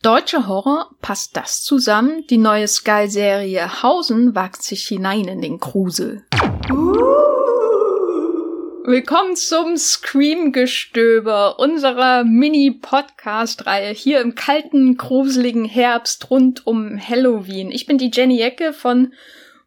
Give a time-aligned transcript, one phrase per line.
[0.00, 2.24] Deutsche Horror, passt das zusammen?
[2.30, 6.24] Die neue Sky-Serie Hausen wagt sich hinein in den Grusel.
[8.84, 17.72] Willkommen zum Scream-Gestöber unserer Mini-Podcast-Reihe hier im kalten, gruseligen Herbst rund um Halloween.
[17.72, 19.12] Ich bin die Jenny Ecke von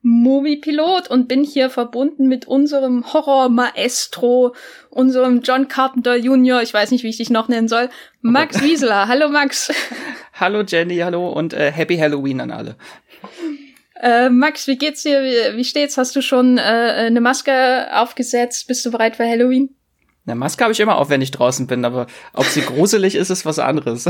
[0.04, 4.55] Moviepilot und bin hier verbunden mit unserem Horror-Maestro,
[4.89, 7.89] unserem John Carpenter Jr., ich weiß nicht, wie ich dich noch nennen soll,
[8.21, 8.65] Max okay.
[8.65, 9.07] Wieseler.
[9.07, 9.71] Hallo Max.
[10.33, 12.75] hallo Jenny, hallo und äh, Happy Halloween an alle.
[14.01, 15.21] Äh, Max, wie geht's dir?
[15.21, 15.97] Wie, wie steht's?
[15.97, 18.68] Hast du schon äh, eine Maske aufgesetzt?
[18.68, 19.75] Bist du bereit für Halloween?
[20.25, 23.29] Eine Maske habe ich immer auf, wenn ich draußen bin, aber ob sie gruselig ist,
[23.29, 24.09] ist was anderes.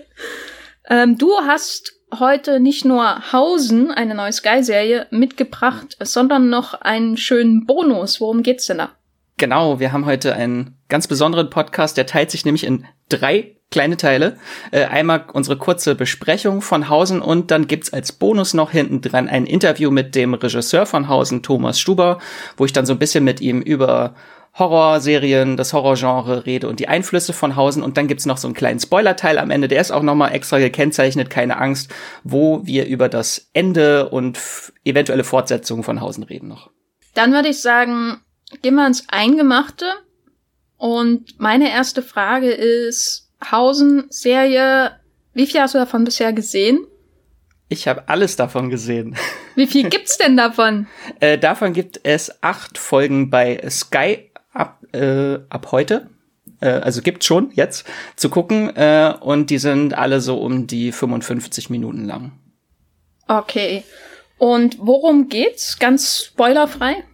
[0.88, 7.66] ähm, du hast heute nicht nur Hausen, eine neue Sky-Serie, mitgebracht, sondern noch einen schönen
[7.66, 8.20] Bonus.
[8.20, 8.90] Worum geht's denn da?
[9.38, 13.96] Genau, wir haben heute einen ganz besonderen Podcast, der teilt sich nämlich in drei kleine
[13.96, 14.38] Teile.
[14.70, 19.28] Äh, einmal unsere kurze Besprechung von Hausen und dann gibt's als Bonus noch hinten dran
[19.28, 22.18] ein Interview mit dem Regisseur von Hausen, Thomas Stuber,
[22.56, 24.14] wo ich dann so ein bisschen mit ihm über
[24.58, 27.82] Horrorserien, das Horrorgenre rede und die Einflüsse von Hausen.
[27.82, 30.58] Und dann gibt's noch so einen kleinen Spoilerteil am Ende, der ist auch nochmal extra
[30.58, 31.92] gekennzeichnet, keine Angst,
[32.24, 34.38] wo wir über das Ende und
[34.84, 36.70] eventuelle Fortsetzungen von Hausen reden noch.
[37.14, 38.20] Dann würde ich sagen,
[38.62, 39.86] gehen wir ins Eingemachte.
[40.78, 44.92] Und meine erste Frage ist, Hausen-Serie,
[45.34, 46.86] wie viel hast du davon bisher gesehen?
[47.68, 49.16] Ich habe alles davon gesehen.
[49.56, 50.86] Wie viel gibt's denn davon?
[51.20, 54.25] äh, davon gibt es acht Folgen bei Sky
[54.96, 56.08] äh, ab heute.
[56.60, 58.74] Äh, also gibt's schon jetzt zu gucken.
[58.76, 62.32] Äh, und die sind alle so um die 55 Minuten lang.
[63.28, 63.84] Okay.
[64.38, 65.78] Und worum geht's?
[65.78, 67.04] Ganz spoilerfrei?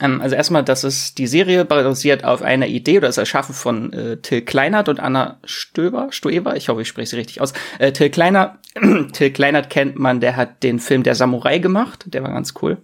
[0.00, 3.92] Ähm, also erstmal, dass es die Serie basiert auf einer Idee oder ist erschaffen von
[3.92, 7.52] äh, Till Kleinert und Anna Stöber, Stoeber, ich hoffe, ich spreche sie richtig aus.
[7.78, 8.58] Äh, Till Kleinert,
[9.12, 12.78] Till Kleinert kennt man, der hat den Film Der Samurai gemacht, der war ganz cool.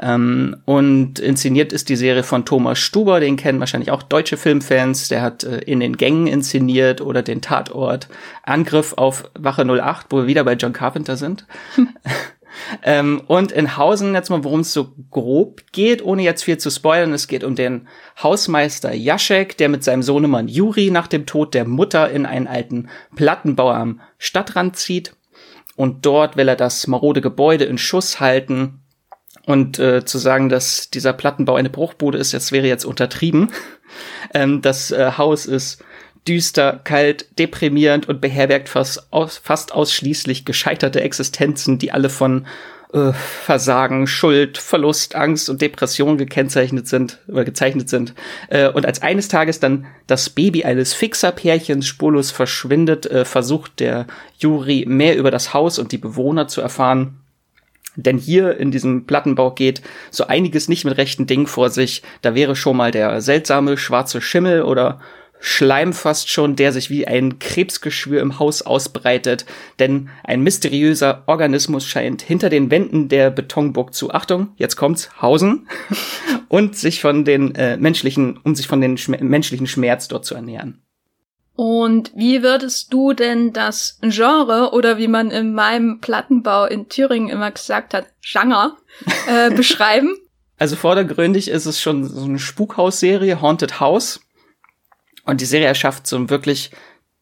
[0.00, 5.08] Ähm, und inszeniert ist die Serie von Thomas Stuber, den kennen wahrscheinlich auch deutsche Filmfans.
[5.08, 8.08] Der hat äh, in den Gängen inszeniert oder den Tatort
[8.42, 11.46] Angriff auf Wache 08, wo wir wieder bei John Carpenter sind.
[12.82, 16.70] ähm, und in Hausen jetzt mal, worum es so grob geht, ohne jetzt viel zu
[16.70, 17.12] spoilern.
[17.12, 17.86] Es geht um den
[18.20, 22.88] Hausmeister Jaschek, der mit seinem Sohnemann Juri nach dem Tod der Mutter in einen alten
[23.14, 25.14] Plattenbau am Stadtrand zieht.
[25.76, 28.83] Und dort will er das marode Gebäude in Schuss halten
[29.46, 33.50] und äh, zu sagen, dass dieser Plattenbau eine Bruchbude ist, das wäre jetzt untertrieben.
[34.34, 35.82] ähm, das äh, Haus ist
[36.26, 42.46] düster, kalt, deprimierend und beherbergt fast, aus, fast ausschließlich gescheiterte Existenzen, die alle von
[42.94, 48.14] äh, Versagen, Schuld, Verlust, Angst und Depression gekennzeichnet sind oder gezeichnet sind.
[48.48, 54.06] Äh, und als eines Tages dann das Baby eines Fixer-Pärchens spurlos verschwindet, äh, versucht der
[54.38, 57.20] Juri mehr über das Haus und die Bewohner zu erfahren
[57.96, 62.02] denn hier in diesem Plattenbau geht so einiges nicht mit rechten Dingen vor sich.
[62.22, 65.00] Da wäre schon mal der seltsame schwarze Schimmel oder
[65.46, 69.44] Schleim fast schon, der sich wie ein Krebsgeschwür im Haus ausbreitet,
[69.78, 75.68] denn ein mysteriöser Organismus scheint hinter den Wänden der Betonburg zu, Achtung, jetzt kommt's, Hausen,
[76.48, 80.34] und sich von den äh, menschlichen, um sich von den Schm menschlichen Schmerz dort zu
[80.34, 80.83] ernähren.
[81.56, 87.28] Und wie würdest du denn das Genre oder wie man in meinem Plattenbau in Thüringen
[87.28, 88.76] immer gesagt hat, Genre,
[89.28, 90.16] äh, beschreiben?
[90.58, 94.20] Also vordergründig ist es schon so eine Spukhaus-Serie, Haunted House.
[95.24, 96.70] Und die Serie erschafft so eine wirklich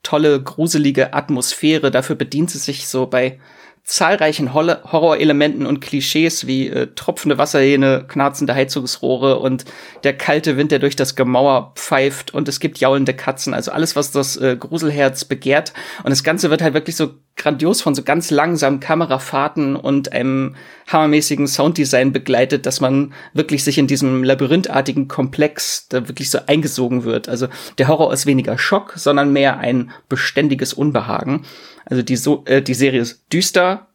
[0.03, 1.91] tolle, gruselige Atmosphäre.
[1.91, 3.39] Dafür bedient sie sich so bei
[3.85, 9.65] zahlreichen Horrorelementen und Klischees wie äh, tropfende Wasserhähne, knarzende Heizungsrohre und
[10.05, 13.97] der kalte Wind, der durch das Gemauer pfeift und es gibt jaulende Katzen, also alles,
[13.97, 15.73] was das äh, Gruselherz begehrt.
[16.05, 20.55] Und das Ganze wird halt wirklich so grandios von so ganz langsamen Kamerafahrten und einem
[20.87, 27.05] hammermäßigen Sounddesign begleitet, dass man wirklich sich in diesem labyrinthartigen Komplex da wirklich so eingesogen
[27.05, 27.29] wird.
[27.29, 31.45] Also der Horror ist weniger Schock, sondern mehr ein beständiges Unbehagen.
[31.85, 33.89] Also die, so äh, die Serie ist düster,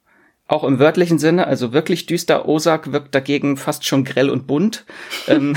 [0.48, 2.48] auch im wörtlichen Sinne, also wirklich düster.
[2.48, 4.86] Osak wirkt dagegen fast schon grell und bunt.
[5.28, 5.56] ähm,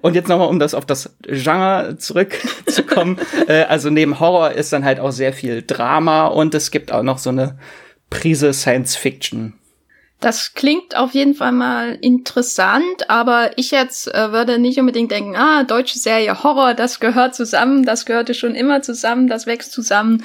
[0.00, 3.18] und jetzt nochmal, um das auf das Genre zurückzukommen.
[3.48, 7.02] äh, also neben Horror ist dann halt auch sehr viel Drama und es gibt auch
[7.02, 7.58] noch so eine
[8.10, 9.54] Prise Science Fiction.
[10.22, 15.34] Das klingt auf jeden Fall mal interessant, aber ich jetzt äh, würde nicht unbedingt denken,
[15.34, 20.22] ah, deutsche Serie Horror, das gehört zusammen, das gehörte schon immer zusammen, das wächst zusammen.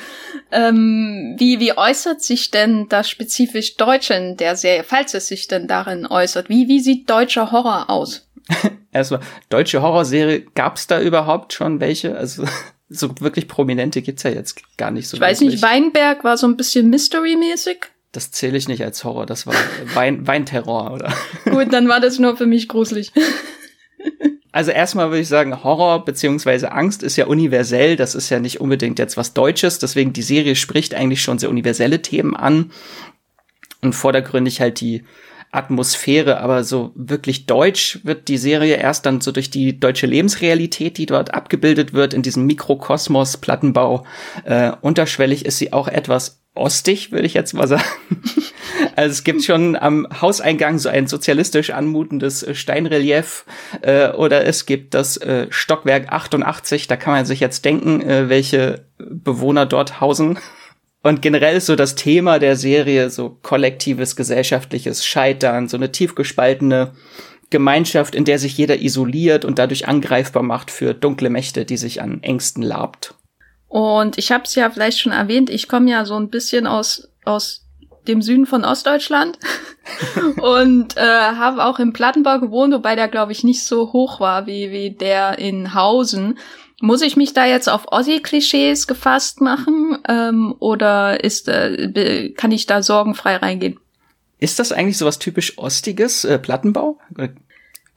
[0.51, 5.47] Ähm, wie, wie äußert sich denn das spezifisch Deutsche in der Serie, falls es sich
[5.47, 6.47] denn darin äußert?
[6.47, 8.29] Wie, wie sieht deutscher Horror aus?
[8.91, 12.15] Erstmal, deutsche Horrorserie, gab's da überhaupt schon welche?
[12.15, 12.45] Also
[12.89, 15.17] so wirklich prominente gibt's ja jetzt gar nicht so.
[15.17, 15.59] Ich weiß wirklich.
[15.59, 17.77] nicht, Weinberg war so ein bisschen Mystery-mäßig.
[18.17, 19.53] Das zähle ich nicht als Horror, das war
[19.93, 21.13] Wein, Weinterror, oder?
[21.45, 23.11] Gut, dann war das nur für mich gruselig.
[24.53, 27.95] Also erstmal würde ich sagen, Horror beziehungsweise Angst ist ja universell.
[27.95, 29.77] Das ist ja nicht unbedingt jetzt was Deutsches.
[29.77, 32.71] Deswegen die Serie spricht eigentlich schon sehr universelle Themen an
[33.83, 35.03] und vordergründig halt die
[35.51, 36.39] Atmosphäre.
[36.39, 41.05] Aber so wirklich deutsch wird die Serie erst dann so durch die deutsche Lebensrealität, die
[41.05, 44.05] dort abgebildet wird in diesem Mikrokosmos Plattenbau.
[44.45, 47.83] Äh, unterschwellig ist sie auch etwas ostig, würde ich jetzt mal sagen.
[48.95, 53.45] Also es gibt schon am Hauseingang so ein sozialistisch anmutendes äh, Steinrelief
[53.81, 58.27] äh, oder es gibt das äh, Stockwerk 88, da kann man sich jetzt denken, äh,
[58.29, 60.39] welche Bewohner dort hausen.
[61.03, 66.93] Und generell ist so das Thema der Serie so kollektives gesellschaftliches Scheitern, so eine tiefgespaltene
[67.49, 72.01] Gemeinschaft, in der sich jeder isoliert und dadurch angreifbar macht für dunkle Mächte, die sich
[72.01, 73.15] an Ängsten labt.
[73.69, 77.09] Und ich habe es ja vielleicht schon erwähnt, ich komme ja so ein bisschen aus,
[77.25, 77.65] aus
[78.07, 79.37] dem Süden von Ostdeutschland
[80.41, 84.47] und äh, habe auch im Plattenbau gewohnt, wobei der, glaube ich, nicht so hoch war
[84.47, 86.37] wie, wie der in Hausen.
[86.79, 92.67] Muss ich mich da jetzt auf Ossi-Klischees gefasst machen ähm, oder ist, äh, kann ich
[92.67, 93.79] da sorgenfrei reingehen?
[94.39, 96.99] Ist das eigentlich sowas typisch Ostiges, äh, Plattenbau?
[97.15, 97.33] Gibt's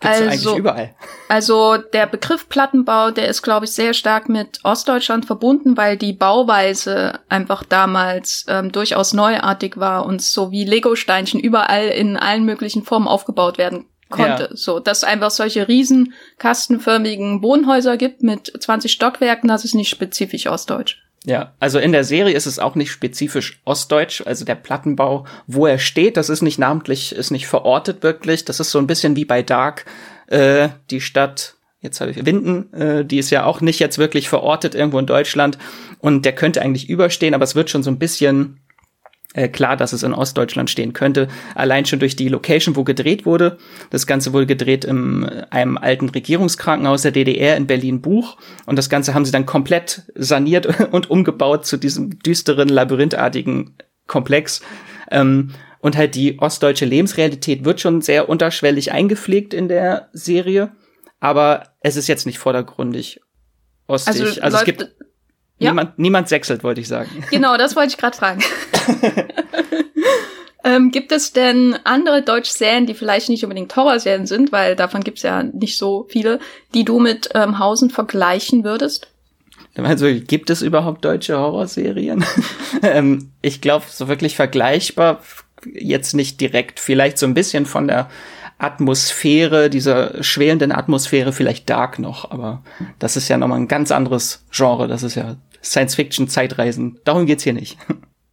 [0.00, 0.94] also, eigentlich überall.
[1.29, 6.15] Also der Begriff Plattenbau, der ist, glaube ich, sehr stark mit Ostdeutschland verbunden, weil die
[6.15, 12.83] Bauweise einfach damals ähm, durchaus neuartig war und so wie Lego-Steinchen überall in allen möglichen
[12.83, 14.49] Formen aufgebaut werden konnte.
[14.51, 14.57] Ja.
[14.57, 19.89] So, dass es einfach solche riesen kastenförmigen Wohnhäuser gibt mit 20 Stockwerken, das ist nicht
[19.89, 20.99] spezifisch ostdeutsch.
[21.27, 25.67] Ja, also in der Serie ist es auch nicht spezifisch ostdeutsch, also der Plattenbau, wo
[25.67, 28.47] er steht, das ist nicht namentlich, ist nicht verortet wirklich.
[28.47, 29.85] Das ist so ein bisschen wie bei Dark,
[30.29, 34.31] äh, die Stadt, jetzt habe ich Winden, äh, die ist ja auch nicht jetzt wirklich
[34.31, 35.59] verortet irgendwo in Deutschland
[35.99, 38.61] und der könnte eigentlich überstehen, aber es wird schon so ein bisschen
[39.35, 41.29] äh, klar, dass es in Ostdeutschland stehen könnte.
[41.55, 43.59] Allein schon durch die Location, wo gedreht wurde.
[43.91, 48.37] Das Ganze wurde gedreht in äh, einem alten Regierungskrankenhaus der DDR in Berlin-Buch.
[48.67, 54.62] Und das Ganze haben sie dann komplett saniert und umgebaut zu diesem düsteren, labyrinthartigen Komplex.
[55.11, 60.73] Ähm, und halt die ostdeutsche Lebensrealität wird schon sehr unterschwellig eingepflegt in der Serie.
[61.21, 63.21] Aber es ist jetzt nicht vordergründig
[63.87, 64.23] ostig.
[64.23, 64.88] Also, also es gibt
[65.61, 65.71] ja.
[65.71, 67.11] Niemand, niemand sechselt, wollte ich sagen.
[67.31, 68.43] Genau, das wollte ich gerade fragen.
[70.65, 75.05] ähm, gibt es denn andere deutsche Serien, die vielleicht nicht unbedingt Horrorserien sind, weil davon
[75.05, 76.41] gibt es ja nicht so viele,
[76.75, 79.09] die du mit ähm, Hausen vergleichen würdest?
[79.77, 82.25] Also gibt es überhaupt deutsche Horrorserien?
[82.83, 85.21] ähm, ich glaube, so wirklich vergleichbar
[85.65, 86.81] jetzt nicht direkt.
[86.81, 88.09] Vielleicht so ein bisschen von der
[88.61, 92.62] Atmosphäre, dieser schwelenden Atmosphäre, vielleicht Dark noch, aber
[92.99, 94.87] das ist ja nochmal ein ganz anderes Genre.
[94.87, 97.01] Das ist ja Science-Fiction-Zeitreisen.
[97.05, 97.79] Darum geht's hier nicht.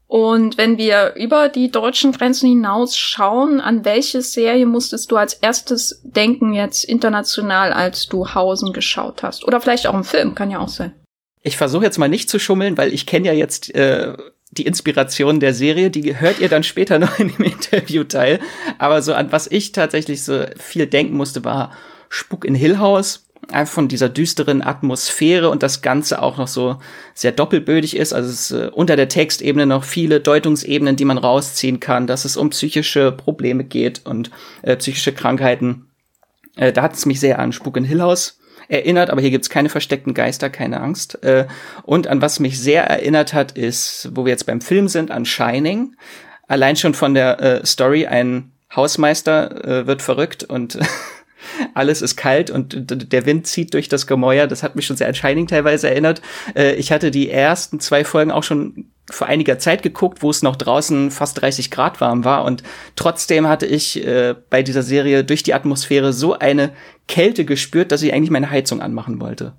[0.08, 5.34] Und wenn wir über die deutschen Grenzen hinaus schauen, an welche Serie musstest du als
[5.34, 9.46] erstes denken jetzt international, als du Hausen geschaut hast?
[9.46, 10.94] Oder vielleicht auch ein Film, kann ja auch sein.
[11.42, 14.16] Ich versuche jetzt mal nicht zu schummeln, weil ich kenne ja jetzt äh,
[14.52, 18.40] die Inspiration der Serie, die hört ihr dann später noch in dem Interviewteil.
[18.78, 21.72] Aber so an was ich tatsächlich so viel denken musste, war
[22.10, 26.78] Spuk in Hill House einfach von dieser düsteren Atmosphäre und das Ganze auch noch so
[27.14, 28.14] sehr doppelbödig ist.
[28.14, 32.26] Also es ist äh, unter der Textebene noch viele Deutungsebenen, die man rausziehen kann, dass
[32.26, 34.32] es um psychische Probleme geht und
[34.64, 35.88] äh, psychische Krankheiten.
[36.56, 39.50] Äh, da hat es mich sehr an Spuk in Hill House erinnert, aber hier gibt's
[39.50, 41.24] keine versteckten Geister, keine Angst.
[41.24, 41.48] Äh,
[41.84, 45.26] und an was mich sehr erinnert hat, ist, wo wir jetzt beim Film sind, an
[45.26, 45.96] Shining.
[46.48, 50.78] Allein schon von der äh, Story, ein Hausmeister äh, wird verrückt und
[51.74, 52.76] alles ist kalt und
[53.12, 54.48] der Wind zieht durch das Gemäuer.
[54.48, 56.22] Das hat mich schon sehr an Shining teilweise erinnert.
[56.56, 60.44] Äh, ich hatte die ersten zwei Folgen auch schon vor einiger Zeit geguckt, wo es
[60.44, 62.64] noch draußen fast 30 Grad warm war und
[62.96, 66.72] trotzdem hatte ich äh, bei dieser Serie durch die Atmosphäre so eine
[67.08, 69.54] Kälte gespürt, dass ich eigentlich meine Heizung anmachen wollte.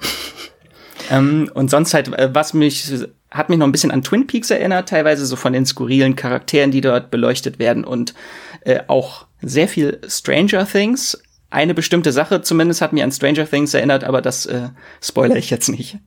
[1.10, 2.90] ähm, und sonst halt, äh, was mich
[3.34, 6.70] hat mich noch ein bisschen an Twin Peaks erinnert, teilweise so von den skurrilen Charakteren,
[6.70, 8.14] die dort beleuchtet werden und
[8.60, 11.20] äh, auch sehr viel Stranger Things,
[11.54, 14.68] eine bestimmte Sache zumindest hat mir an Stranger Things erinnert, aber das äh,
[15.00, 15.98] spoilere ich jetzt nicht.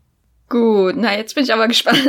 [0.49, 2.07] Gut, na jetzt bin ich aber gespannt.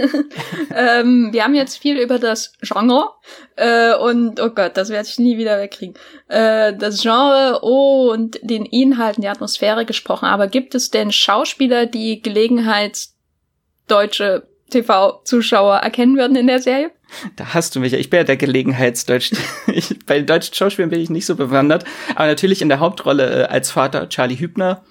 [0.74, 3.10] ähm, wir haben jetzt viel über das Genre
[3.56, 5.96] äh, und oh Gott, das werde ich nie wieder wegkriegen.
[6.28, 10.26] Äh, das Genre oh, und den Inhalten, die Atmosphäre gesprochen.
[10.26, 16.92] Aber gibt es denn Schauspieler, die gelegenheitsdeutsche TV-Zuschauer erkennen würden in der Serie?
[17.36, 17.92] Da hast du mich.
[17.92, 19.32] Ich bin ja der Gelegenheitsdeutsch.
[19.66, 21.84] Ich, bei den deutschen Schauspielern bin ich nicht so bewandert.
[22.14, 24.82] Aber natürlich in der Hauptrolle äh, als Vater Charlie Hübner.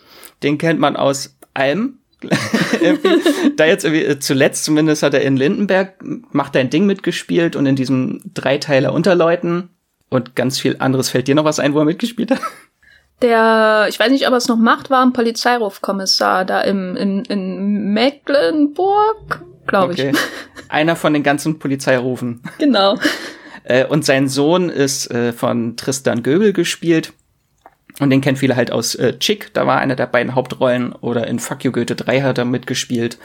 [0.43, 1.99] Den kennt man aus allem.
[3.57, 7.65] da jetzt irgendwie, äh, zuletzt zumindest hat er in Lindenberg, macht ein Ding mitgespielt und
[7.65, 9.69] in diesem Dreiteiler Unterleuten
[10.09, 11.09] und ganz viel anderes.
[11.09, 12.41] Fällt dir noch was ein, wo er mitgespielt hat?
[13.21, 17.25] Der, ich weiß nicht, ob er es noch macht, war ein Polizeirufkommissar da im, in,
[17.25, 19.99] in Mecklenburg, glaube ich.
[19.99, 20.13] Okay.
[20.69, 22.41] Einer von den ganzen Polizeirufen.
[22.57, 22.97] Genau.
[23.63, 27.13] Äh, und sein Sohn ist äh, von Tristan Göbel gespielt.
[27.99, 31.27] Und den kennen viele halt aus äh, Chick, da war einer der beiden Hauptrollen, oder
[31.27, 33.17] in Fuck You Goethe 3 hat er mitgespielt.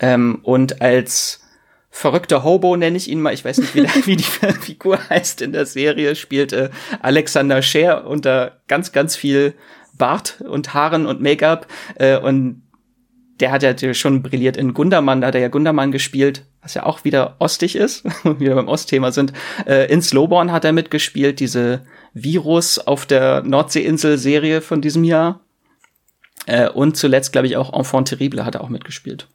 [0.00, 1.46] Ähm, und als
[1.90, 4.22] verrückter Hobo nenne ich ihn mal, ich weiß nicht, wie, der, wie die
[4.60, 9.54] Figur heißt in der Serie, spielt äh, Alexander Scher unter ganz, ganz viel
[9.96, 11.66] Bart und Haaren und Make-up.
[11.94, 12.62] Äh, und
[13.40, 16.84] der hat ja schon brilliert in Gundermann, da hat er ja Gundermann gespielt, was ja
[16.84, 18.04] auch wieder ostig ist,
[18.38, 19.32] wieder beim Ostthema sind.
[19.66, 21.82] Äh, in Slowborn hat er mitgespielt, diese
[22.14, 25.40] Virus auf der Nordseeinsel-Serie von diesem Jahr.
[26.46, 29.28] Äh, und zuletzt, glaube ich, auch Enfant Terrible hat er auch mitgespielt.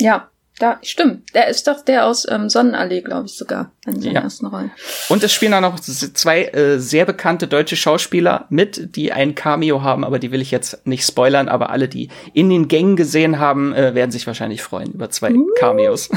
[0.00, 1.17] Ja, da, stimmt.
[1.38, 4.22] Der ist doch der aus ähm, Sonnenallee, glaube ich sogar, in seinen ja.
[4.22, 4.72] ersten Rollen.
[5.08, 9.82] Und es spielen auch noch zwei äh, sehr bekannte deutsche Schauspieler mit, die ein Cameo
[9.82, 13.38] haben, aber die will ich jetzt nicht spoilern, aber alle, die in den Gängen gesehen
[13.38, 15.46] haben, äh, werden sich wahrscheinlich freuen über zwei uh.
[15.60, 16.08] Cameos.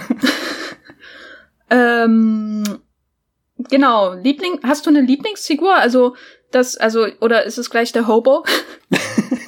[1.70, 2.64] ähm,
[3.70, 5.76] genau, Liebling, hast du eine Lieblingsfigur?
[5.76, 6.16] Also,
[6.50, 8.44] das, also, oder ist es gleich der Hobo?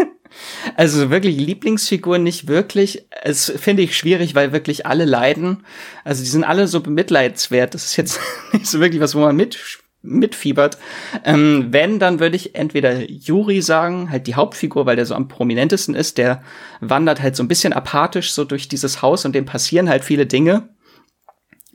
[0.75, 3.05] Also wirklich Lieblingsfigur nicht wirklich.
[3.21, 5.65] Es finde ich schwierig, weil wirklich alle leiden.
[6.03, 7.73] Also die sind alle so bemitleidswert.
[7.73, 8.19] Das ist jetzt
[8.53, 9.57] nicht so wirklich was, wo man mit
[10.03, 10.77] mitfiebert.
[11.23, 15.29] Ähm, wenn, dann würde ich entweder Juri sagen, halt die Hauptfigur, weil der so am
[15.29, 16.17] prominentesten ist.
[16.17, 16.43] Der
[16.81, 20.25] wandert halt so ein bisschen apathisch so durch dieses Haus und dem passieren halt viele
[20.25, 20.67] Dinge.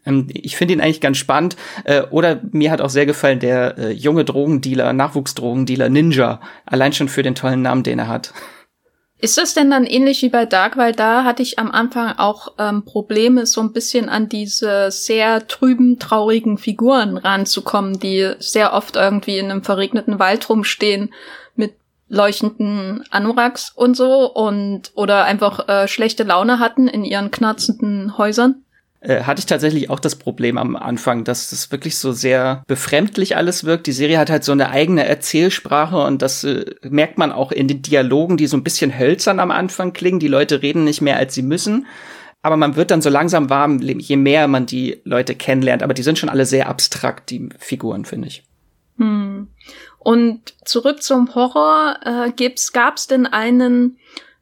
[0.05, 1.57] Ähm, ich finde ihn eigentlich ganz spannend.
[1.85, 6.41] Äh, oder mir hat auch sehr gefallen der äh, junge Drogendealer, Nachwuchsdrogendealer Ninja.
[6.67, 8.33] Allein schon für den tollen Namen, den er hat.
[9.21, 10.77] Ist das denn dann ähnlich wie bei Dark?
[10.77, 15.49] Weil da hatte ich am Anfang auch ähm, Probleme, so ein bisschen an diese sehr
[15.49, 21.13] trüben, traurigen Figuren ranzukommen, die sehr oft irgendwie in einem verregneten Wald rumstehen
[21.57, 21.75] mit
[22.09, 28.65] leuchtenden Anoraks und so und oder einfach äh, schlechte Laune hatten in ihren knarzenden Häusern.
[29.01, 33.37] Äh, hatte ich tatsächlich auch das Problem am Anfang, dass das wirklich so sehr befremdlich
[33.37, 33.87] alles wirkt.
[33.87, 37.69] Die Serie hat halt so eine eigene Erzählsprache und das äh, merkt man auch in
[37.69, 40.19] den Dialogen, die so ein bisschen hölzern am Anfang klingen.
[40.19, 41.87] Die Leute reden nicht mehr, als sie müssen.
[42.43, 45.85] Aber man wird dann so langsam warm, je mehr man die Leute kennenlernt.
[45.85, 48.45] Aber die sind schon alle sehr abstrakt, die Figuren, finde ich.
[48.97, 49.49] Hm.
[49.99, 51.99] Und zurück zum Horror.
[52.05, 53.99] Äh, gibt's, gab's denn einen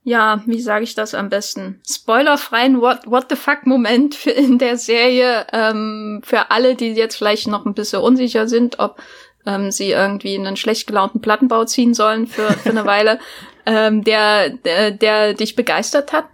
[0.06, 1.80] ja, wie sage ich das am besten?
[1.84, 7.16] Spoilerfreien What, What the fuck Moment für in der Serie ähm, für alle, die jetzt
[7.16, 9.02] vielleicht noch ein bisschen unsicher sind, ob
[9.46, 13.18] ähm, sie irgendwie einen schlecht gelaunten Plattenbau ziehen sollen für, für eine Weile,
[13.66, 16.26] ähm, der, der, der dich begeistert hat?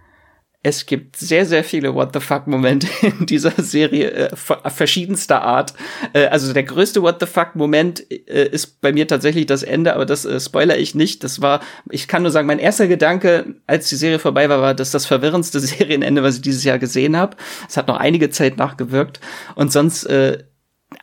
[0.65, 5.73] Es gibt sehr, sehr viele What the fuck Momente in dieser Serie äh, verschiedenster Art.
[6.13, 9.93] Äh, also der größte What the fuck Moment äh, ist bei mir tatsächlich das Ende,
[9.93, 11.23] aber das äh, spoiler ich nicht.
[11.25, 14.73] Das war, ich kann nur sagen, mein erster Gedanke, als die Serie vorbei war, war
[14.73, 17.35] das das verwirrendste Serienende, was ich dieses Jahr gesehen habe.
[17.67, 19.19] Es hat noch einige Zeit nachgewirkt
[19.55, 20.45] und sonst äh,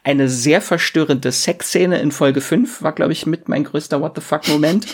[0.05, 4.23] eine sehr verstörende Sexszene in Folge 5 war, glaube ich, mit mein größter What the
[4.23, 4.87] fuck Moment.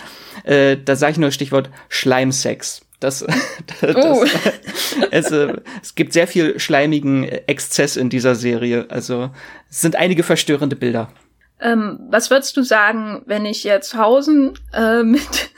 [0.43, 2.86] äh, da sage ich nur Stichwort Schleimsex.
[3.01, 3.25] Das,
[3.81, 4.25] das, oh.
[5.11, 8.87] es, äh, es gibt sehr viel schleimigen Exzess in dieser Serie.
[8.89, 9.31] Also
[9.71, 11.09] es sind einige verstörende Bilder.
[11.61, 15.51] Ähm, was würdest du sagen, wenn ich jetzt Hausen äh, mit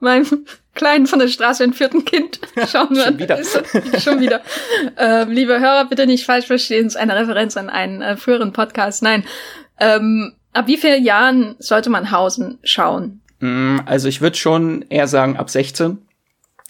[0.00, 3.04] meinem kleinen von der Straße entführten Kind schauen würde?
[3.04, 3.38] schon wieder.
[3.38, 4.40] Ist, schon wieder.
[4.98, 8.52] Ähm, liebe Hörer, bitte nicht falsch verstehen, es ist eine Referenz an einen äh, früheren
[8.52, 9.02] Podcast.
[9.02, 9.24] Nein.
[9.78, 13.20] Ähm, ab wie vielen Jahren sollte man Hausen schauen?
[13.40, 15.98] Mm, also ich würde schon eher sagen ab 16.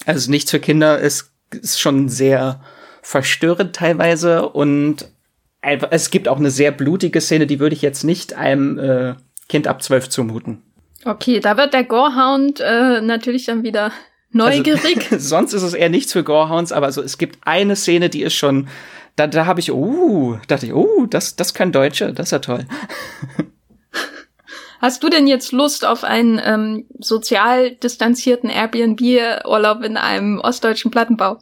[0.07, 2.61] Also nichts für Kinder ist, ist schon sehr
[3.03, 5.09] verstörend teilweise und
[5.91, 9.15] es gibt auch eine sehr blutige Szene, die würde ich jetzt nicht einem äh,
[9.49, 10.63] Kind ab zwölf zumuten.
[11.05, 13.93] Okay, da wird der Gorehound äh, natürlich dann wieder
[14.31, 15.13] neugierig.
[15.13, 18.23] Also, sonst ist es eher nichts für Gorehounds, aber so, es gibt eine Szene, die
[18.23, 18.69] ist schon,
[19.17, 22.39] da, da habe ich, uh, dachte ich, uh, das, das können Deutsche, das ist ja
[22.41, 22.67] toll.
[24.85, 31.39] Hast du denn jetzt Lust auf einen ähm, sozial distanzierten Airbnb-Urlaub in einem ostdeutschen Plattenbau?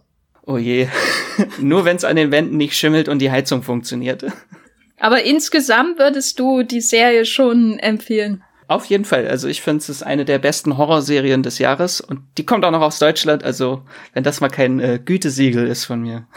[0.47, 0.87] Oh je.
[1.59, 4.27] Nur wenn es an den Wänden nicht schimmelt und die Heizung funktioniert.
[5.01, 8.45] Aber insgesamt würdest du die Serie schon empfehlen?
[8.69, 9.27] Auf jeden Fall.
[9.27, 12.71] Also ich finde, es ist eine der besten Horrorserien des Jahres und die kommt auch
[12.71, 13.43] noch aus Deutschland.
[13.43, 13.83] Also
[14.13, 16.29] wenn das mal kein äh, Gütesiegel ist von mir.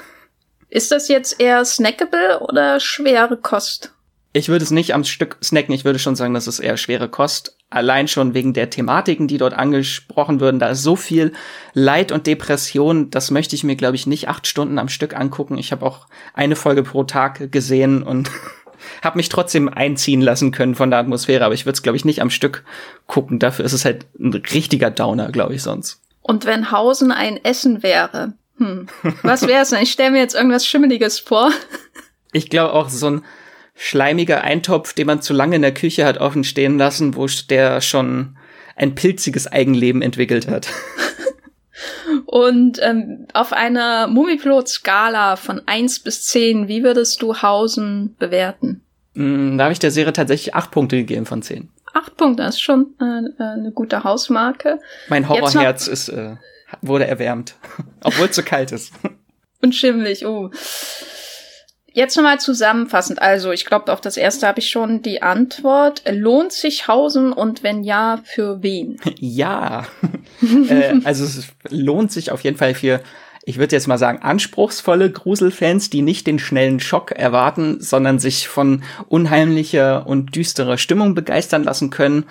[0.69, 3.94] Ist das jetzt eher snackable oder schwere Kost?
[4.35, 7.07] Ich würde es nicht am Stück snacken, ich würde schon sagen, das ist eher schwere
[7.07, 7.55] Kost.
[7.69, 10.59] Allein schon wegen der Thematiken, die dort angesprochen würden.
[10.59, 11.31] Da ist so viel
[11.73, 15.57] Leid und Depression, das möchte ich mir, glaube ich, nicht acht Stunden am Stück angucken.
[15.57, 18.29] Ich habe auch eine Folge pro Tag gesehen und
[19.01, 22.03] habe mich trotzdem einziehen lassen können von der Atmosphäre, aber ich würde es, glaube ich,
[22.03, 22.65] nicht am Stück
[23.07, 23.39] gucken.
[23.39, 26.01] Dafür ist es halt ein richtiger Downer, glaube ich, sonst.
[26.21, 28.87] Und wenn Hausen ein Essen wäre, hm,
[29.23, 29.81] was wäre es denn?
[29.81, 31.51] Ich stelle mir jetzt irgendwas Schimmeliges vor.
[32.33, 33.21] Ich glaube auch so ein
[33.75, 37.81] schleimiger Eintopf, den man zu lange in der Küche hat offen stehen lassen, wo der
[37.81, 38.37] schon
[38.75, 40.67] ein pilziges Eigenleben entwickelt hat.
[42.25, 48.81] Und ähm, auf einer Mumipilot-Skala von eins bis zehn, wie würdest du Hausen bewerten?
[49.13, 51.69] Mm, da habe ich der Serie tatsächlich acht Punkte gegeben von zehn.
[51.93, 54.79] Acht Punkte, das ist schon äh, äh eine gute Hausmarke.
[55.07, 56.35] Mein Horrorherz ist, äh,
[56.81, 57.55] wurde erwärmt,
[58.03, 58.93] obwohl es so kalt ist.
[59.61, 60.51] Und schimmelig, oh.
[61.95, 63.21] Jetzt nochmal zusammenfassend.
[63.21, 66.03] Also, ich glaube, auf das erste habe ich schon die Antwort.
[66.11, 68.97] Lohnt sich Hausen und wenn ja, für wen?
[69.19, 69.87] Ja.
[70.69, 72.99] äh, also, es lohnt sich auf jeden Fall für,
[73.45, 78.49] ich würde jetzt mal sagen, anspruchsvolle Gruselfans, die nicht den schnellen Schock erwarten, sondern sich
[78.49, 82.25] von unheimlicher und düsterer Stimmung begeistern lassen können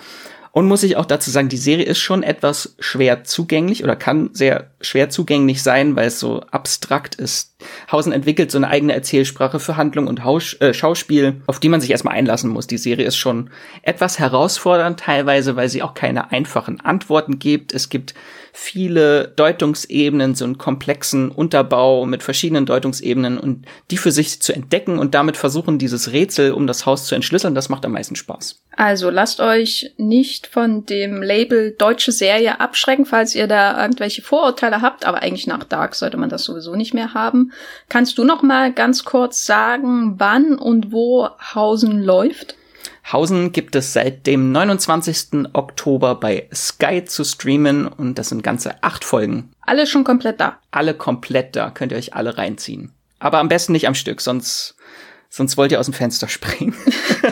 [0.55, 4.29] und muss ich auch dazu sagen, die Serie ist schon etwas schwer zugänglich oder kann
[4.31, 7.57] sehr schwer zugänglich sein, weil es so abstrakt ist.
[7.91, 11.81] Hausen entwickelt so eine eigene Erzählsprache für Handlung und Haus äh, Schauspiel, auf die man
[11.81, 12.67] sich erstmal einlassen muss.
[12.67, 13.49] Die Serie ist schon
[13.81, 17.73] etwas herausfordernd teilweise, weil sie auch keine einfachen Antworten gibt.
[17.73, 18.13] Es gibt
[18.53, 24.97] viele Deutungsebenen, so einen komplexen Unterbau mit verschiedenen Deutungsebenen und die für sich zu entdecken
[24.97, 28.61] und damit versuchen, dieses Rätsel um das Haus zu entschlüsseln, das macht am meisten Spaß.
[28.77, 34.81] Also lasst euch nicht von dem Label deutsche Serie abschrecken, falls ihr da irgendwelche Vorurteile
[34.81, 37.51] habt, aber eigentlich nach Dark sollte man das sowieso nicht mehr haben.
[37.89, 42.55] Kannst du noch mal ganz kurz sagen, wann und wo Hausen läuft?
[43.11, 45.49] Hausen gibt es seit dem 29.
[45.53, 49.51] Oktober bei Sky zu streamen und das sind ganze acht Folgen.
[49.61, 50.57] Alle schon komplett da.
[50.71, 52.93] Alle komplett da, könnt ihr euch alle reinziehen.
[53.19, 54.75] Aber am besten nicht am Stück, sonst,
[55.35, 56.73] sonst wollt ihr aus dem Fenster springen.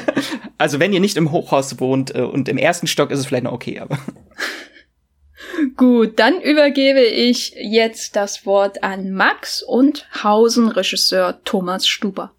[0.57, 3.46] also wenn ihr nicht im Hochhaus wohnt äh, und im ersten Stock ist es vielleicht
[3.46, 3.98] noch okay, aber.
[5.77, 12.33] Gut, dann übergebe ich jetzt das Wort an Max und Hausen-Regisseur Thomas Stuber.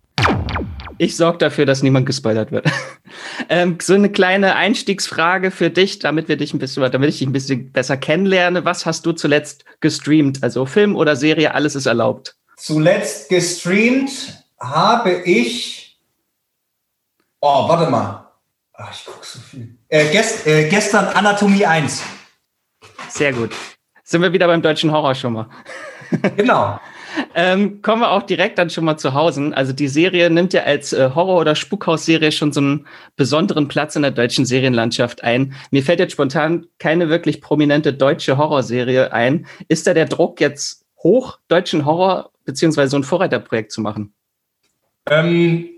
[0.99, 2.67] Ich sorge dafür, dass niemand gespoilert wird.
[3.49, 7.27] ähm, so eine kleine Einstiegsfrage für dich, damit wir dich ein bisschen, damit ich dich
[7.27, 8.65] ein bisschen besser kennenlerne.
[8.65, 10.43] Was hast du zuletzt gestreamt?
[10.43, 12.37] Also Film oder Serie, alles ist erlaubt.
[12.57, 15.99] Zuletzt gestreamt habe ich.
[17.41, 18.33] Oh, warte mal.
[18.73, 19.79] Ach, ich gucke so viel.
[19.89, 22.03] Äh, gest, äh, gestern Anatomie 1.
[23.09, 23.51] Sehr gut.
[24.03, 25.49] Sind wir wieder beim deutschen Horror schon mal.
[26.37, 26.81] genau.
[27.35, 29.53] Ähm, kommen wir auch direkt dann schon mal zu Hause.
[29.55, 33.95] Also die Serie nimmt ja als äh, Horror- oder Spukhausserie schon so einen besonderen Platz
[33.97, 35.55] in der deutschen Serienlandschaft ein.
[35.71, 39.47] Mir fällt jetzt spontan keine wirklich prominente deutsche Horrorserie ein.
[39.69, 44.15] Ist da der Druck jetzt hoch, deutschen Horror beziehungsweise so ein Vorreiterprojekt zu machen?
[45.11, 45.69] Ähm,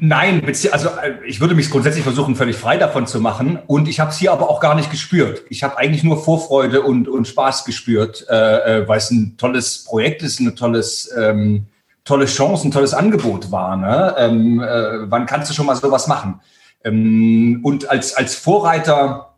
[0.00, 3.58] nein, also äh, ich würde mich grundsätzlich versuchen, völlig frei davon zu machen.
[3.66, 5.42] Und ich habe es hier aber auch gar nicht gespürt.
[5.48, 9.84] Ich habe eigentlich nur Vorfreude und, und Spaß gespürt, äh, äh, weil es ein tolles
[9.84, 11.66] Projekt ist, eine tolles, ähm,
[12.04, 13.76] tolle Chance, ein tolles Angebot war.
[13.76, 14.14] Ne?
[14.16, 16.40] Ähm, äh, wann kannst du schon mal sowas machen?
[16.84, 19.31] Ähm, und als, als Vorreiter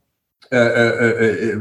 [0.57, 1.61] äh, äh, äh,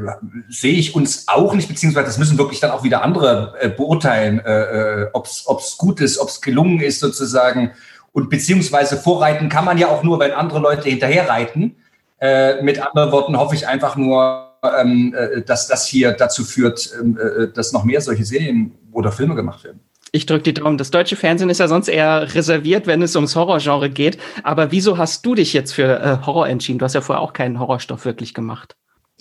[0.49, 4.39] sehe ich uns auch nicht, beziehungsweise das müssen wirklich dann auch wieder andere äh, beurteilen,
[4.39, 7.71] äh, ob es gut ist, ob es gelungen ist sozusagen.
[8.11, 11.75] Und beziehungsweise vorreiten kann man ja auch nur, wenn andere Leute hinterher reiten.
[12.19, 16.91] Äh, mit anderen Worten hoffe ich einfach nur, ähm, äh, dass das hier dazu führt,
[16.99, 19.81] ähm, äh, dass noch mehr solche Serien oder Filme gemacht werden.
[20.15, 20.77] Ich drücke die Daumen.
[20.77, 24.19] Das deutsche Fernsehen ist ja sonst eher reserviert, wenn es ums Horrorgenre geht.
[24.43, 26.77] Aber wieso hast du dich jetzt für äh, Horror entschieden?
[26.77, 28.75] Du hast ja vorher auch keinen Horrorstoff wirklich gemacht.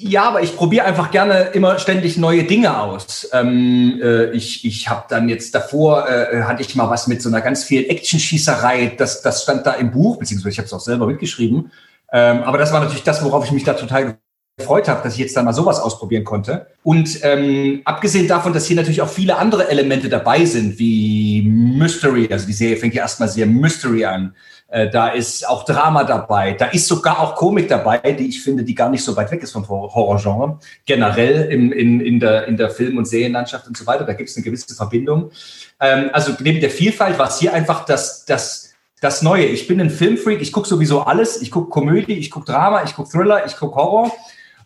[0.05, 3.29] Ja, aber ich probiere einfach gerne immer ständig neue Dinge aus.
[3.33, 7.29] Ähm, äh, ich ich habe dann jetzt davor, äh, hatte ich mal was mit so
[7.29, 8.95] einer ganz viel Action-Schießerei.
[8.99, 11.71] Das, das stand da im Buch, beziehungsweise ich habe es auch selber mitgeschrieben.
[12.13, 14.19] Ähm, aber das war natürlich das, worauf ich mich da total
[14.57, 16.67] gefreut habe, dass ich jetzt dann mal sowas ausprobieren konnte.
[16.83, 22.29] Und ähm, abgesehen davon, dass hier natürlich auch viele andere Elemente dabei sind, wie Mystery,
[22.31, 24.35] also die Serie fängt ja erstmal sehr Mystery an.
[24.73, 28.65] Äh, da ist auch Drama dabei, da ist sogar auch Komik dabei, die ich finde,
[28.65, 30.59] die gar nicht so weit weg ist vom Horrorgenre.
[30.87, 34.31] Generell im, in, in, der, in der Film- und Serienlandschaft und so weiter, da gibt
[34.31, 35.31] es eine gewisse Verbindung.
[35.79, 39.45] Ähm, also neben der Vielfalt war es hier einfach das, das, das Neue.
[39.45, 41.43] Ich bin ein Filmfreak, ich gucke sowieso alles.
[41.43, 44.11] Ich gucke Komödie, ich gucke Drama, ich gucke Thriller, ich gucke Horror.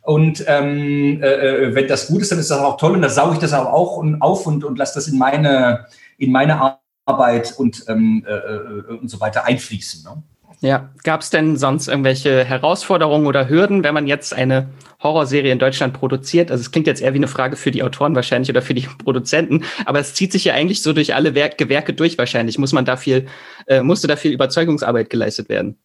[0.02, 3.10] Und ähm, äh, äh, wenn das gut ist, dann ist das auch toll und dann
[3.10, 7.84] sauge ich das auch auf und, und lasse das in meine, in meine Arbeit und,
[7.88, 10.02] ähm, äh, äh, und so weiter einfließen.
[10.04, 10.22] Ne?
[10.60, 14.68] Ja, gab es denn sonst irgendwelche Herausforderungen oder Hürden, wenn man jetzt eine
[15.02, 16.50] Horrorserie in Deutschland produziert?
[16.50, 18.88] Also es klingt jetzt eher wie eine Frage für die Autoren wahrscheinlich oder für die
[19.04, 22.58] Produzenten, aber es zieht sich ja eigentlich so durch alle Werk Gewerke durch wahrscheinlich.
[22.58, 23.26] Muss man da viel,
[23.66, 25.78] äh, musste da viel Überzeugungsarbeit geleistet werden?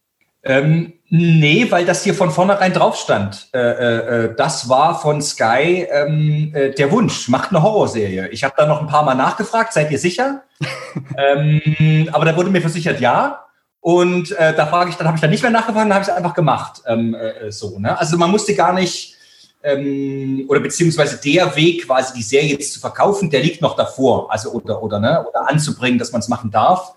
[0.44, 3.48] Ähm, nee, weil das hier von vornherein drauf stand.
[3.54, 8.28] Äh, äh, äh, das war von Sky ähm, äh, der Wunsch, macht eine Horrorserie.
[8.30, 10.42] Ich habe da noch ein paar Mal nachgefragt, seid ihr sicher?
[11.16, 13.44] ähm, aber da wurde mir versichert, ja.
[13.80, 16.08] Und äh, da frage ich, dann habe ich dann nicht mehr nachgefragt, dann habe ich
[16.08, 16.82] es einfach gemacht.
[16.86, 17.96] Ähm, äh, so, ne?
[17.98, 19.14] Also man musste gar nicht,
[19.62, 24.30] ähm, oder beziehungsweise der Weg, quasi die Serie jetzt zu verkaufen, der liegt noch davor.
[24.30, 26.94] Also oder oder ne, oder anzubringen, dass man es machen darf.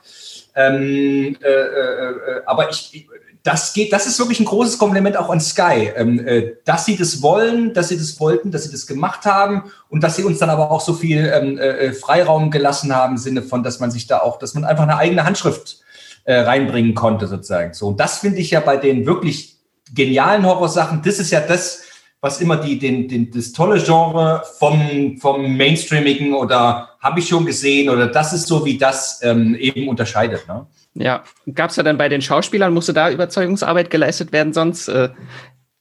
[0.56, 3.08] Ähm, äh, äh, äh, aber ich,
[3.46, 6.98] das geht, das ist wirklich ein großes Kompliment auch an Sky, ähm, äh, dass sie
[6.98, 10.40] das wollen, dass sie das wollten, dass sie das gemacht haben und dass sie uns
[10.40, 13.92] dann aber auch so viel ähm, äh, Freiraum gelassen haben im Sinne von, dass man
[13.92, 15.78] sich da auch, dass man einfach eine eigene Handschrift
[16.24, 17.76] äh, reinbringen konnte sozusagen.
[17.76, 19.60] So, und das finde ich ja bei den wirklich
[19.94, 21.84] genialen Horrorsachen, das ist ja das,
[22.26, 27.46] was immer die, den, den, das tolle Genre vom, vom Mainstreamigen oder habe ich schon
[27.46, 30.48] gesehen oder das ist so, wie das ähm, eben unterscheidet.
[30.48, 30.66] Ne?
[30.96, 35.10] Ja, gab es ja dann bei den Schauspielern, musste da Überzeugungsarbeit geleistet werden, sonst, äh,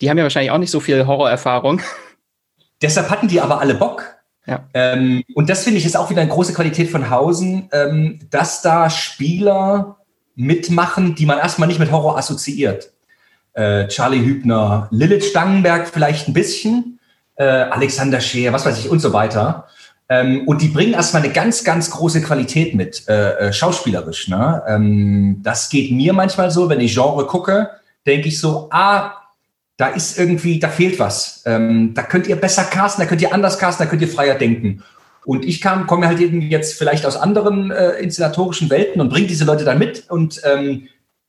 [0.02, 1.80] die haben ja wahrscheinlich auch nicht so viel Horrorerfahrung.
[2.83, 4.04] Deshalb hatten die aber alle Bock.
[4.46, 4.68] Ja.
[4.74, 8.61] Ähm, und das finde ich ist auch wieder eine große Qualität von Hausen, ähm, dass
[8.61, 9.96] da Spieler
[10.35, 12.92] mitmachen, die man erstmal nicht mit Horror assoziiert.
[13.54, 16.98] Äh, Charlie Hübner, Lilith Stangenberg vielleicht ein bisschen,
[17.36, 19.66] äh, Alexander Scheer, was weiß ich und so weiter.
[20.08, 24.28] Ähm, und die bringen erstmal eine ganz, ganz große Qualität mit, äh, äh, schauspielerisch.
[24.28, 24.62] Ne?
[24.68, 27.70] Ähm, das geht mir manchmal so, wenn ich Genre gucke,
[28.06, 29.12] denke ich so, ah,
[29.76, 31.42] da ist irgendwie, da fehlt was.
[31.46, 34.36] Ähm, da könnt ihr besser casten, da könnt ihr anders casten, da könnt ihr freier
[34.36, 34.82] denken.
[35.24, 39.26] Und ich kam, komme halt eben jetzt vielleicht aus anderen äh, inszenatorischen Welten und bringe
[39.26, 40.04] diese Leute dann mit.
[40.10, 40.88] Und ähm,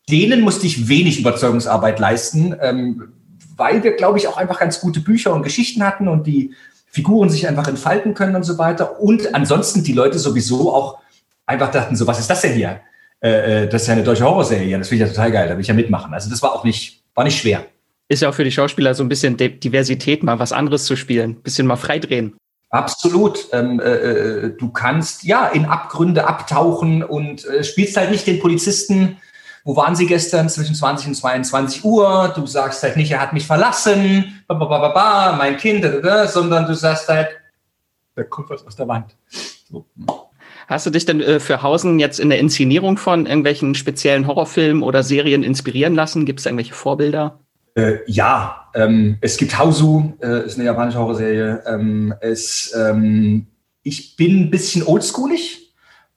[0.10, 3.13] denen musste ich wenig Überzeugungsarbeit leisten, ähm,
[3.56, 6.54] weil wir, glaube ich, auch einfach ganz gute Bücher und Geschichten hatten und die
[6.88, 9.00] Figuren sich einfach entfalten können und so weiter.
[9.00, 11.00] Und ansonsten die Leute sowieso auch
[11.46, 12.82] einfach dachten, so, was ist das denn hier?
[13.22, 14.78] Äh, äh das ist ja eine deutsche Horrorserie.
[14.78, 15.48] Das finde ich ja total geil.
[15.48, 16.13] Da will ich ja mitmachen.
[16.13, 17.65] Also das war auch nicht, war nicht schwer.
[18.08, 21.41] Ist ja auch für die Schauspieler so ein bisschen Diversität, mal was anderes zu spielen,
[21.41, 22.36] bisschen mal freidrehen.
[22.70, 23.48] Absolut.
[23.52, 28.39] Ähm, äh, äh, du kannst ja in Abgründe abtauchen und äh, spielst halt nicht den
[28.39, 29.18] Polizisten.
[29.65, 32.32] Wo waren sie gestern zwischen 20 und 22 Uhr?
[32.36, 35.84] Du sagst halt nicht, er hat mich verlassen, ba, ba, ba, ba, mein Kind,
[36.28, 37.30] sondern du sagst halt,
[38.13, 39.17] da kommt was aus der Wand.
[39.67, 39.88] So.
[40.67, 44.84] Hast du dich denn äh, für Hausen jetzt in der Inszenierung von irgendwelchen speziellen Horrorfilmen
[44.84, 46.25] oder Serien inspirieren lassen?
[46.25, 47.39] Gibt es irgendwelche Vorbilder?
[47.73, 51.63] Äh, ja, ähm, es gibt Hausu, äh, ist eine japanische Horrorserie.
[51.65, 53.47] Ähm, es, ähm,
[53.82, 55.64] ich bin ein bisschen oldschoolig.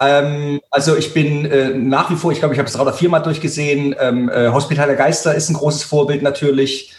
[0.01, 2.93] Ähm, also ich bin äh, nach wie vor, ich glaube, ich habe es drei oder
[2.93, 3.95] viermal durchgesehen.
[3.99, 6.95] Ähm, äh, Hospital der Geister ist ein großes Vorbild natürlich.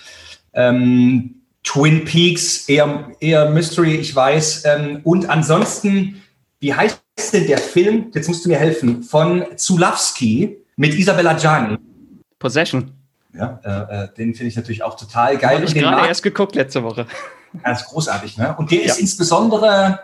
[0.54, 4.66] Ähm, Twin Peaks, eher, eher Mystery, ich weiß.
[4.66, 6.22] Ähm, und ansonsten,
[6.60, 7.02] wie heißt
[7.34, 11.78] denn der Film, jetzt musst du mir helfen, von Zulawski mit Isabella Gianni?
[12.38, 12.92] Possession.
[13.34, 15.58] Ja, äh, äh, den finde ich natürlich auch total geil.
[15.58, 17.06] Habe ich gerade erst geguckt letzte Woche.
[17.64, 18.56] Ganz großartig, ne?
[18.58, 18.86] Und der ja.
[18.86, 20.00] ist insbesondere,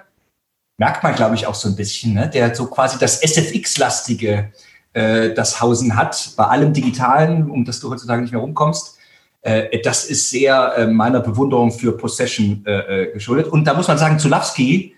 [0.78, 2.30] merkt man, glaube ich, auch so ein bisschen, ne?
[2.30, 4.52] Der so quasi das SFX-lastige,
[4.94, 8.98] äh, das Hausen hat, bei allem Digitalen, um das du heutzutage nicht mehr rumkommst.
[9.42, 13.48] Äh, das ist sehr äh, meiner Bewunderung für Possession äh, äh, geschuldet.
[13.48, 14.96] Und da muss man sagen, Zulawski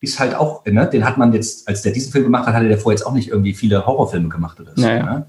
[0.00, 0.88] ist halt auch, ne?
[0.88, 3.12] Den hat man jetzt, als der diesen Film gemacht hat, hatte der vorher jetzt auch
[3.12, 4.80] nicht irgendwie viele Horrorfilme gemacht oder so.
[4.80, 5.02] Naja.
[5.02, 5.26] Ne?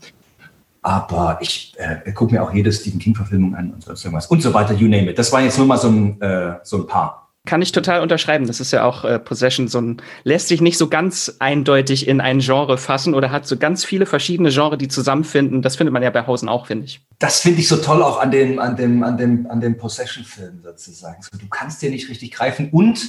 [0.81, 4.73] Aber ich äh, gucke mir auch jede Stephen King-Verfilmung an und irgendwas und so weiter,
[4.73, 5.19] you name it.
[5.19, 6.17] Das waren jetzt nur mal so ein,
[6.63, 7.18] so ein paar.
[7.45, 8.47] Kann ich total unterschreiben.
[8.47, 12.19] Das ist ja auch äh, Possession, so ein, lässt sich nicht so ganz eindeutig in
[12.19, 15.61] ein Genre fassen oder hat so ganz viele verschiedene Genres, die zusammenfinden.
[15.61, 17.01] Das findet man ja bei Hausen auch, finde ich.
[17.17, 20.61] Das finde ich so toll auch an dem, an dem, an dem, an dem Possession-Film
[20.63, 21.21] sozusagen.
[21.21, 22.99] So, du kannst dir nicht richtig greifen und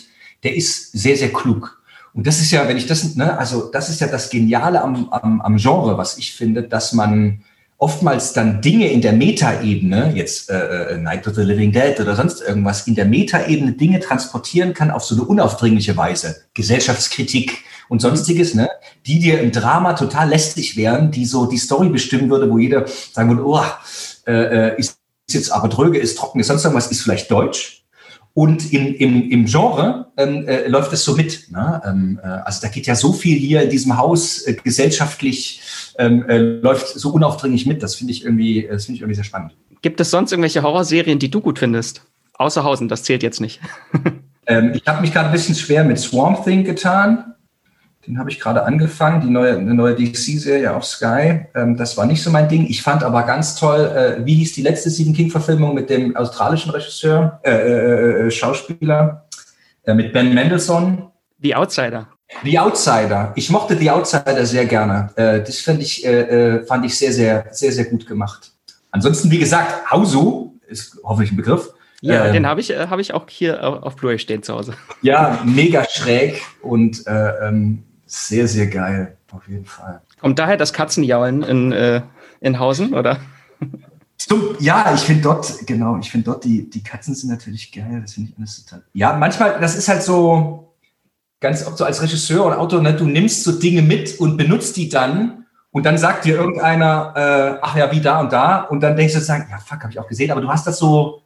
[0.45, 1.81] der ist sehr, sehr klug.
[2.13, 5.09] Und das ist ja, wenn ich das, ne, also das ist ja das Geniale am,
[5.11, 7.43] am, am Genre, was ich finde, dass man
[7.81, 12.15] oftmals dann Dinge in der Metaebene, jetzt äh, äh, Night of the Living Dead oder
[12.15, 16.43] sonst irgendwas, in der Metaebene Dinge transportieren kann auf so eine unaufdringliche Weise.
[16.53, 18.69] Gesellschaftskritik und sonstiges, ne?
[19.07, 22.85] die dir im Drama total lästig wären, die so die Story bestimmen würde, wo jeder
[22.87, 23.65] sagen würde, oh,
[24.27, 24.99] äh, äh ist
[25.31, 27.80] jetzt aber dröge, ist trocken, ist sonst irgendwas, ist vielleicht deutsch.
[28.33, 31.51] Und im, im, im Genre ähm, äh, läuft es so mit.
[31.51, 31.83] Ne?
[31.85, 35.61] Ähm, äh, also da geht ja so viel hier in diesem Haus äh, gesellschaftlich
[35.99, 37.83] ähm, äh, läuft so unaufdringlich mit.
[37.83, 39.57] Das finde ich irgendwie, das finde ich irgendwie sehr spannend.
[39.83, 42.03] Gibt es sonst irgendwelche Horrorserien, die du gut findest?
[42.35, 43.61] Außerhausen, das zählt jetzt nicht.
[44.47, 47.30] ähm, ich habe mich gerade ein bisschen schwer mit Swamp Thing getan.
[48.11, 51.47] Den habe ich gerade angefangen, die neue, eine neue DC-Serie auf Sky.
[51.55, 52.67] Ähm, das war nicht so mein Ding.
[52.67, 56.73] Ich fand aber ganz toll, äh, wie hieß die letzte Stephen King-Verfilmung mit dem australischen
[56.73, 59.29] Regisseur, äh, äh, äh Schauspieler,
[59.85, 61.07] äh, mit Ben Mendelssohn.
[61.41, 62.09] The Outsider.
[62.43, 63.31] The Outsider.
[63.37, 65.11] Ich mochte The Outsider sehr gerne.
[65.15, 66.05] Äh, das fand ich,
[66.67, 68.51] fand ich sehr, sehr, sehr, sehr gut gemacht.
[68.91, 71.73] Ansonsten, wie gesagt, Hausu ist hoffentlich ein Begriff.
[72.01, 74.75] Ja, ähm, den habe ich, hab ich auch hier auf Blu-ray stehen zu Hause.
[75.01, 80.03] Ja, mega schräg und äh, ähm, sehr, sehr geil, auf jeden Fall.
[80.21, 82.03] Kommt daher das Katzenjaulen in, äh,
[82.41, 83.19] in Hausen, oder?
[84.59, 88.15] Ja, ich finde dort, genau, ich finde dort, die, die Katzen sind natürlich geil, das
[88.15, 88.85] finde ich alles total.
[88.93, 90.75] Ja, manchmal, das ist halt so,
[91.41, 94.77] ganz oft so als Regisseur oder Autor, ne, du nimmst so Dinge mit und benutzt
[94.77, 98.81] die dann und dann sagt dir irgendeiner, äh, ach ja, wie da und da und
[98.81, 101.23] dann denkst du sagen, ja, fuck, habe ich auch gesehen, aber du hast das so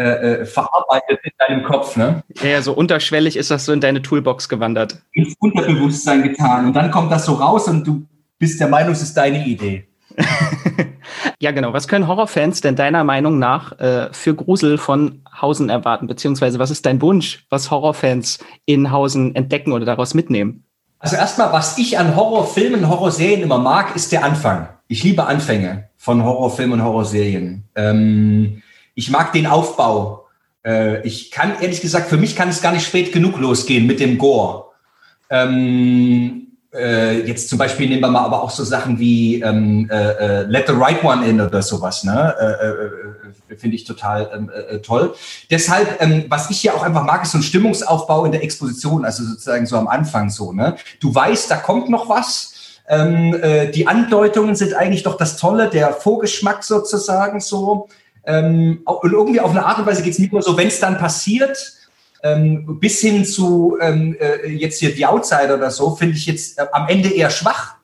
[0.00, 1.94] äh, äh, verarbeitet in deinem Kopf.
[1.94, 2.22] Ne?
[2.42, 4.96] Ja, so unterschwellig ist das so in deine Toolbox gewandert.
[5.12, 6.64] Ins Unterbewusstsein getan.
[6.64, 8.06] Und dann kommt das so raus und du
[8.38, 9.86] bist der Meinung, es ist deine Idee.
[11.38, 11.74] ja, genau.
[11.74, 16.06] Was können Horrorfans denn deiner Meinung nach äh, für Grusel von Hausen erwarten?
[16.06, 20.64] Beziehungsweise was ist dein Wunsch, was Horrorfans in Hausen entdecken oder daraus mitnehmen?
[20.98, 24.70] Also erstmal, was ich an Horrorfilmen, Horrorserien immer mag, ist der Anfang.
[24.88, 27.68] Ich liebe Anfänge von Horrorfilmen und Horrorserien.
[27.74, 28.62] Ähm,
[29.00, 30.26] ich mag den Aufbau.
[30.62, 33.98] Äh, ich kann, ehrlich gesagt, für mich kann es gar nicht spät genug losgehen mit
[33.98, 34.66] dem Gore.
[35.30, 40.42] Ähm, äh, jetzt zum Beispiel nehmen wir mal aber auch so Sachen wie ähm, äh,
[40.42, 42.34] äh Let the Right One In oder sowas, ne?
[42.38, 44.50] Äh, äh, Finde ich total ähm,
[44.82, 45.14] toll.
[45.50, 49.04] Deshalb, ähm, was ich hier auch einfach mag, ist so ein Stimmungsaufbau in der Exposition,
[49.04, 50.76] also sozusagen so am Anfang so, ne?
[51.00, 52.54] Du weißt, da kommt noch was.
[52.88, 53.34] Ähm,
[53.72, 57.88] die Andeutungen sind eigentlich doch das Tolle, der Vorgeschmack sozusagen so.
[58.24, 60.80] Ähm, und irgendwie auf eine Art und Weise geht es nicht nur so, wenn es
[60.80, 61.80] dann passiert,
[62.22, 66.58] ähm, bis hin zu ähm, äh, jetzt hier die Outsider oder so, finde ich jetzt
[66.58, 67.76] äh, am Ende eher schwach.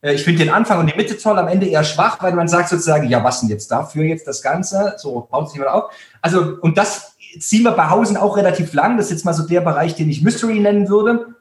[0.00, 2.48] Äh, ich finde den Anfang und die Mitte toll, am Ende eher schwach, weil man
[2.48, 4.94] sagt sozusagen, ja, was denn jetzt dafür jetzt das Ganze?
[4.96, 5.92] So baut sich mal auf.
[6.22, 8.96] Also, und das ziehen wir bei Hausen auch relativ lang.
[8.96, 11.34] Das ist jetzt mal so der Bereich, den ich Mystery nennen würde.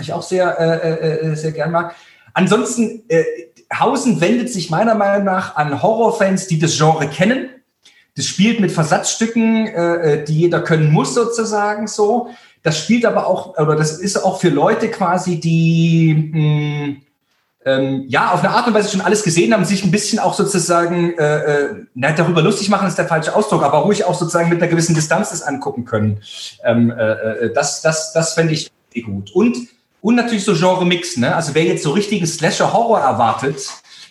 [0.00, 1.94] Ich auch sehr, äh, äh, sehr gern mag.
[2.34, 3.24] Ansonsten, äh,
[3.74, 7.50] Hausen wendet sich meiner Meinung nach an Horrorfans, die das Genre kennen
[8.18, 12.30] das spielt mit Versatzstücken, äh, äh, die jeder können muss sozusagen so.
[12.64, 16.96] Das spielt aber auch, oder das ist auch für Leute quasi, die mh, hm,
[17.64, 20.34] ähm, ja auf eine Art und Weise schon alles gesehen haben, sich ein bisschen auch
[20.34, 24.60] sozusagen äh, äh, darüber lustig machen, ist der falsche Ausdruck, aber ruhig auch sozusagen mit
[24.60, 26.20] einer gewissen Distanz das angucken können.
[26.64, 28.72] Ähm, äh, äh das das, das fände ich
[29.04, 29.30] gut.
[29.30, 29.56] Und,
[30.00, 31.36] und natürlich so Genre-Mix, ne?
[31.36, 33.60] Also wer jetzt so richtigen Slasher-Horror erwartet,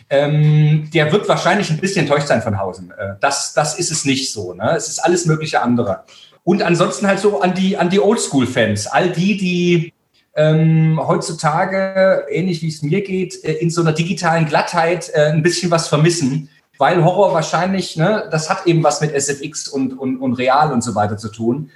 [0.09, 2.91] ähm, der wird wahrscheinlich ein bisschen enttäuscht sein von Hausen.
[2.91, 4.53] Äh, das, das ist es nicht so.
[4.53, 4.73] Ne?
[4.75, 6.03] Es ist alles mögliche andere.
[6.43, 9.93] Und ansonsten halt so an die, an die Oldschool-Fans, all die, die
[10.35, 15.43] ähm, heutzutage, ähnlich wie es mir geht, äh, in so einer digitalen Glattheit äh, ein
[15.43, 20.17] bisschen was vermissen, weil Horror wahrscheinlich, ne, das hat eben was mit SFX und, und,
[20.17, 21.71] und Real und so weiter zu tun.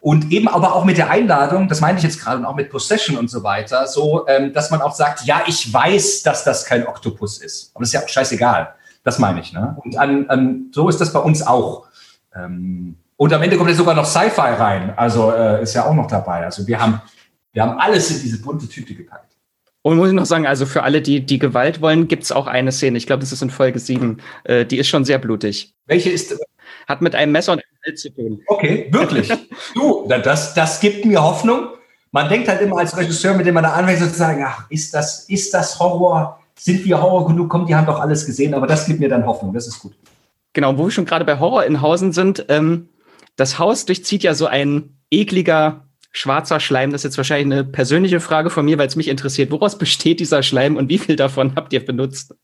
[0.00, 2.70] Und eben aber auch mit der Einladung, das meine ich jetzt gerade, und auch mit
[2.70, 6.64] Possession und so weiter, so, ähm, dass man auch sagt, ja, ich weiß, dass das
[6.64, 7.72] kein Oktopus ist.
[7.74, 8.74] Aber das ist ja auch scheißegal.
[9.02, 9.52] Das meine ich.
[9.52, 9.76] Ne?
[9.84, 11.88] Und an, an, so ist das bei uns auch.
[12.34, 14.92] Ähm, und am Ende kommt ja sogar noch Sci-Fi rein.
[14.96, 16.44] Also äh, ist ja auch noch dabei.
[16.44, 17.00] Also wir haben,
[17.52, 19.28] wir haben alles in diese bunte Tüte gepackt.
[19.82, 22.46] Und muss ich noch sagen, also für alle, die die Gewalt wollen, gibt es auch
[22.46, 22.98] eine Szene.
[22.98, 24.20] Ich glaube, das ist in Folge 7.
[24.44, 25.74] Äh, die ist schon sehr blutig.
[25.86, 26.38] Welche ist?
[26.86, 28.42] Hat mit einem Messer und einem Bild zu tun.
[28.46, 29.32] Okay, wirklich.
[29.78, 31.68] du, das, das gibt mir Hoffnung.
[32.10, 35.24] Man denkt halt immer als Regisseur, mit dem man da anfängt, sozusagen, ach, ist das,
[35.28, 36.40] ist das Horror?
[36.58, 37.48] Sind wir Horror genug?
[37.48, 39.52] Kommt, die haben doch alles gesehen, aber das gibt mir dann Hoffnung.
[39.52, 39.92] Das ist gut.
[40.54, 42.88] Genau, wo wir schon gerade bei Horror in Hausen sind, ähm,
[43.36, 46.90] das Haus durchzieht ja so ein ekliger schwarzer Schleim.
[46.90, 49.52] Das ist jetzt wahrscheinlich eine persönliche Frage von mir, weil es mich interessiert.
[49.52, 52.34] Woraus besteht dieser Schleim und wie viel davon habt ihr benutzt?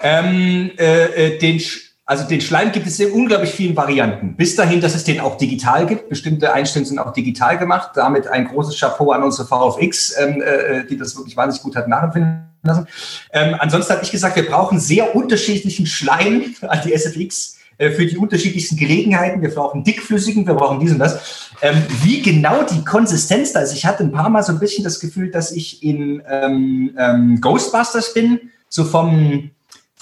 [0.00, 1.60] Ähm, äh, äh den
[2.04, 4.36] also den Schleim gibt es in unglaublich vielen Varianten.
[4.36, 6.08] Bis dahin, dass es den auch digital gibt.
[6.08, 7.92] Bestimmte Einstellungen sind auch digital gemacht.
[7.94, 11.86] Damit ein großes Chapeau an unsere VFX, ähm, äh, die das wirklich wahnsinnig gut hat
[11.86, 12.88] nachempfinden lassen.
[13.32, 18.04] Ähm, ansonsten habe ich gesagt, wir brauchen sehr unterschiedlichen Schleim an die SFX äh, für
[18.04, 19.40] die unterschiedlichsten Gelegenheiten.
[19.40, 21.50] Wir brauchen dickflüssigen, wir brauchen dies und das.
[21.62, 24.82] Ähm, wie genau die Konsistenz da ist, ich hatte ein paar Mal so ein bisschen
[24.82, 29.50] das Gefühl, dass ich in ähm, ähm, Ghostbusters bin, so vom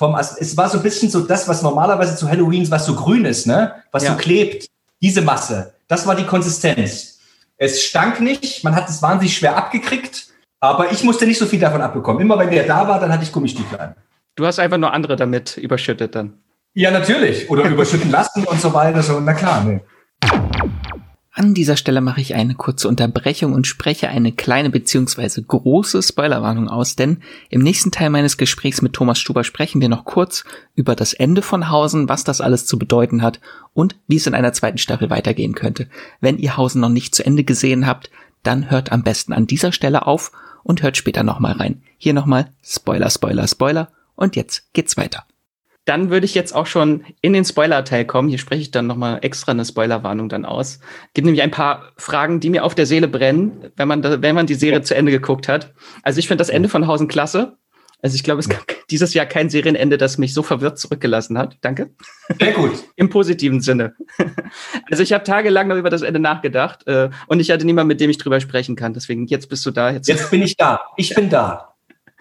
[0.01, 2.95] vom, also es war so ein bisschen so das, was normalerweise zu Halloween, was so
[2.95, 3.75] grün ist, ne?
[3.93, 4.13] Was ja.
[4.13, 4.67] so klebt.
[5.03, 5.75] Diese Masse.
[5.89, 7.19] Das war die Konsistenz.
[7.59, 11.61] Es stank nicht, man hat es wahnsinnig schwer abgekriegt, aber ich musste nicht so viel
[11.61, 12.23] davon abbekommen.
[12.23, 13.95] Immer wenn der da war, dann hatte ich Gummistiefel an.
[14.37, 16.33] Du hast einfach nur andere damit überschüttet dann.
[16.73, 17.51] Ja, natürlich.
[17.51, 19.03] Oder überschütten lassen und so weiter.
[19.03, 19.83] So, na klar, ne.
[21.41, 25.41] An dieser Stelle mache ich eine kurze Unterbrechung und spreche eine kleine bzw.
[25.41, 30.05] große Spoilerwarnung aus, denn im nächsten Teil meines Gesprächs mit Thomas Stuber sprechen wir noch
[30.05, 33.41] kurz über das Ende von Hausen, was das alles zu bedeuten hat
[33.73, 35.89] und wie es in einer zweiten Staffel weitergehen könnte.
[36.21, 38.11] Wenn ihr Hausen noch nicht zu Ende gesehen habt,
[38.43, 41.81] dann hört am besten an dieser Stelle auf und hört später nochmal rein.
[41.97, 45.25] Hier nochmal Spoiler, Spoiler, Spoiler und jetzt geht's weiter
[45.91, 48.29] dann würde ich jetzt auch schon in den Spoiler-Teil kommen.
[48.29, 50.79] Hier spreche ich dann nochmal extra eine Spoilerwarnung dann aus.
[51.15, 54.37] Gibt nämlich ein paar Fragen, die mir auf der Seele brennen, wenn man, da, wenn
[54.37, 54.83] man die Serie ja.
[54.83, 55.75] zu Ende geguckt hat.
[56.05, 57.57] Also ich finde das Ende von Hausen klasse.
[58.03, 61.59] Also ich glaube, es gab dieses Jahr kein Serienende, das mich so verwirrt zurückgelassen hat.
[61.61, 61.91] Danke.
[62.39, 62.71] Sehr gut.
[62.95, 63.95] Im positiven Sinne.
[64.91, 68.01] Also ich habe tagelang noch über das Ende nachgedacht äh, und ich hatte niemanden, mit
[68.01, 68.93] dem ich drüber sprechen kann.
[68.93, 69.91] Deswegen jetzt bist du da.
[69.91, 70.81] Jetzt, jetzt bin ich da.
[70.97, 71.70] Ich bin da.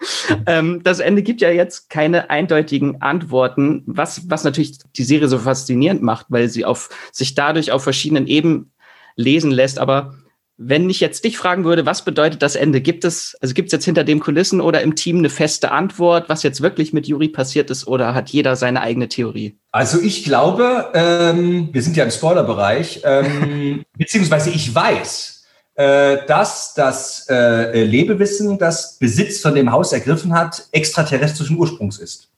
[0.46, 5.38] ähm, das Ende gibt ja jetzt keine eindeutigen Antworten, was, was natürlich die Serie so
[5.38, 8.72] faszinierend macht, weil sie auf, sich dadurch auf verschiedenen Ebenen
[9.16, 9.78] lesen lässt.
[9.78, 10.14] Aber
[10.62, 12.82] wenn ich jetzt dich fragen würde, was bedeutet das Ende?
[12.82, 16.28] Gibt es, also gibt es jetzt hinter dem Kulissen oder im Team eine feste Antwort,
[16.28, 19.58] was jetzt wirklich mit Juri passiert ist, oder hat jeder seine eigene Theorie?
[19.72, 25.39] Also ich glaube, ähm, wir sind ja im Spoilerbereich, ähm, beziehungsweise ich weiß,
[25.80, 32.28] dass das äh, Lebewesen, das Besitz von dem Haus ergriffen hat, extraterrestrischen Ursprungs ist.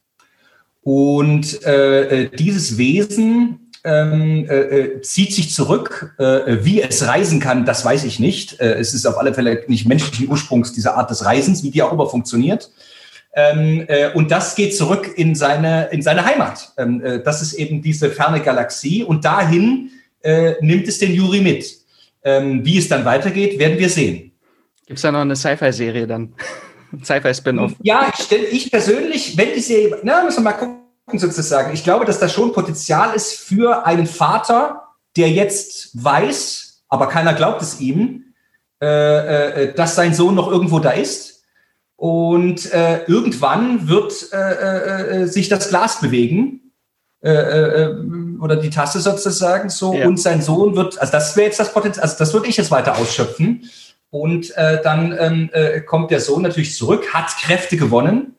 [0.81, 6.15] Und äh, dieses Wesen ähm, äh, zieht sich zurück.
[6.17, 8.59] Äh, wie es reisen kann, das weiß ich nicht.
[8.59, 11.81] Äh, es ist auf alle Fälle nicht menschlichen Ursprungs, diese Art des Reisens, wie die
[11.81, 12.71] auch immer funktioniert.
[13.35, 16.71] Ähm, äh, und das geht zurück in seine, in seine Heimat.
[16.77, 19.03] Ähm, äh, das ist eben diese ferne Galaxie.
[19.03, 19.89] Und dahin
[20.21, 21.65] äh, nimmt es den Juri mit.
[22.23, 24.31] Ähm, wie es dann weitergeht, werden wir sehen.
[24.85, 26.33] Gibt es da noch eine Sci-Fi-Serie dann?
[27.03, 27.73] Sci-Fi-Spin-Off?
[27.81, 31.73] Ja, ich, ich persönlich, wenn die Serie, na, müssen wir mal gucken sozusagen.
[31.73, 34.83] Ich glaube, dass da schon Potenzial ist für einen Vater,
[35.15, 38.33] der jetzt weiß, aber keiner glaubt es ihm,
[38.81, 38.85] äh,
[39.65, 41.43] äh, dass sein Sohn noch irgendwo da ist.
[41.95, 46.63] Und äh, irgendwann wird äh, äh, sich das Glas bewegen
[47.23, 47.95] äh, äh, äh,
[48.43, 50.05] oder die Tasse sozusagen so ja.
[50.05, 52.71] und sein Sohn wird, also das wäre jetzt das Potenzial, also das würde ich jetzt
[52.71, 53.69] weiter ausschöpfen
[54.09, 58.35] und äh, dann ähm, äh, kommt der Sohn natürlich zurück, hat Kräfte gewonnen,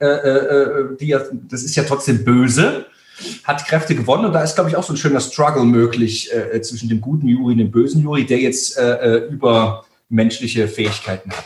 [0.00, 2.86] äh, äh, die ja, das ist ja trotzdem böse,
[3.44, 6.62] hat Kräfte gewonnen und da ist glaube ich auch so ein schöner Struggle möglich äh,
[6.62, 11.44] zwischen dem guten Juri und dem bösen Juri, der jetzt äh, übermenschliche Fähigkeiten hat.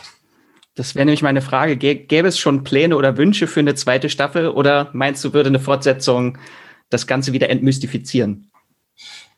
[0.75, 1.75] Das wäre nämlich meine Frage.
[1.75, 5.59] Gäbe es schon Pläne oder Wünsche für eine zweite Staffel oder meinst du, würde eine
[5.59, 6.37] Fortsetzung
[6.89, 8.51] das Ganze wieder entmystifizieren?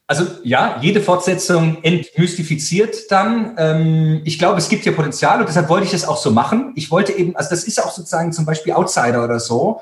[0.07, 3.55] Also ja, jede Fortsetzung entmystifiziert dann.
[3.57, 6.73] Ähm, ich glaube, es gibt hier Potenzial und deshalb wollte ich das auch so machen.
[6.75, 9.81] Ich wollte eben, also das ist auch sozusagen zum Beispiel Outsider oder so.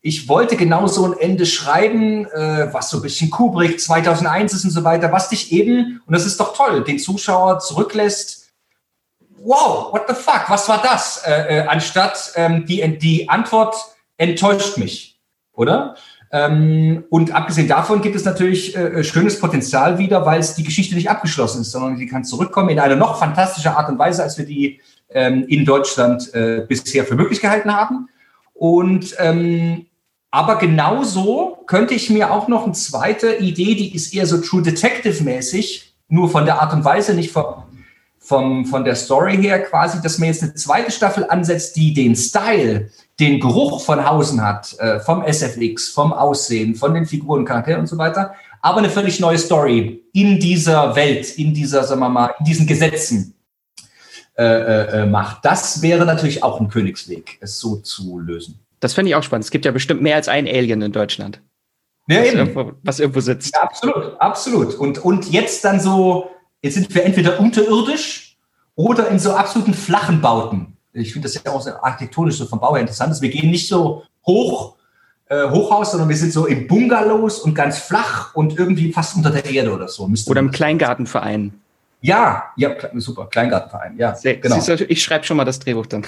[0.00, 4.64] Ich wollte genau so ein Ende schreiben, äh, was so ein bisschen Kubrick 2001 ist
[4.64, 8.48] und so weiter, was dich eben, und das ist doch toll, den Zuschauer zurücklässt
[9.42, 11.22] wow, what the fuck, was war das?
[11.24, 13.76] Äh, äh, anstatt ähm, die, die Antwort
[14.16, 15.18] enttäuscht mich,
[15.52, 15.96] oder?
[16.30, 20.94] Ähm, und abgesehen davon gibt es natürlich äh, schönes Potenzial wieder, weil es die Geschichte
[20.94, 24.36] nicht abgeschlossen ist, sondern sie kann zurückkommen in einer noch fantastischer Art und Weise, als
[24.36, 28.08] wir die ähm, in Deutschland äh, bisher für möglich gehalten haben.
[28.52, 29.86] Und ähm,
[30.30, 34.62] aber genauso könnte ich mir auch noch eine zweite Idee, die ist eher so True
[34.62, 37.62] Detective mäßig, nur von der Art und Weise, nicht vom,
[38.18, 42.14] vom, von der Story her quasi, dass man jetzt eine zweite Staffel ansetzt, die den
[42.14, 47.80] Style, den Geruch von Hausen hat, äh, vom SFX, vom Aussehen, von den Figuren, Charakteren
[47.80, 52.08] und so weiter, aber eine völlig neue Story in dieser Welt, in dieser, sagen wir
[52.08, 53.34] mal, in diesen Gesetzen
[54.36, 55.44] äh, äh, äh macht.
[55.44, 58.60] Das wäre natürlich auch ein Königsweg, es so zu lösen.
[58.80, 59.44] Das fände ich auch spannend.
[59.44, 61.40] Es gibt ja bestimmt mehr als ein Alien in Deutschland.
[62.06, 62.38] Ja, was, eben.
[62.38, 63.54] Irgendwo, was irgendwo sitzt.
[63.54, 64.74] Ja, absolut, absolut.
[64.74, 66.30] Und, und jetzt dann so
[66.62, 68.36] Jetzt sind wir entweder unterirdisch
[68.74, 70.76] oder in so absoluten flachen Bauten.
[71.00, 73.12] Ich finde das ja auch so architektonisch so vom Bau her interessant.
[73.12, 73.22] Ist.
[73.22, 74.76] Wir gehen nicht so hoch,
[75.28, 79.30] äh, Hochhaus, sondern wir sind so im Bungalows und ganz flach und irgendwie fast unter
[79.30, 80.08] der Erde oder so.
[80.26, 81.52] oder im Kleingartenverein.
[82.00, 84.14] Ja, ja, super, Kleingartenverein, ja.
[84.14, 84.60] Sehr, genau.
[84.60, 86.06] Du, ich schreibe schon mal das Drehbuch dann.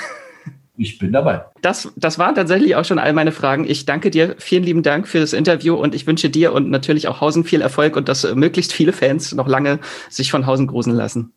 [0.76, 1.44] Ich bin dabei.
[1.60, 3.68] Das, das waren tatsächlich auch schon all meine Fragen.
[3.68, 4.36] Ich danke dir.
[4.38, 7.60] Vielen lieben Dank für das Interview und ich wünsche dir und natürlich auch Hausen viel
[7.60, 11.34] Erfolg und dass möglichst viele Fans noch lange sich von Hausen gruseln lassen.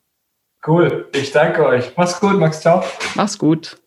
[0.66, 1.10] Cool.
[1.14, 1.92] Ich danke euch.
[1.98, 2.62] Mach's gut, Max.
[2.62, 2.84] Ciao.
[3.16, 3.78] Mach's gut.